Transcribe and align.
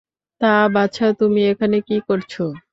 তা, 0.41 0.53
বাছা, 0.67 1.07
তুমি 1.19 1.41
এখানে 1.51 1.77
কী 1.87 1.97
করছ? 2.07 2.33